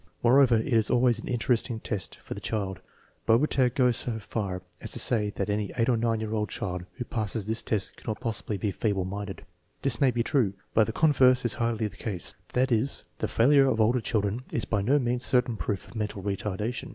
[0.23, 2.79] Moreover, it is always an interesting test for the child.
[3.27, 7.05] Bobertag goes so far as to say that any 8 or 9 year child who
[7.05, 9.45] passes this test cannot possibly be feeble minded.
[9.83, 13.67] This may be true; but the converse is hardly the case; that is, the failure
[13.67, 16.89] of older children is by no means certain proof of mental retardation.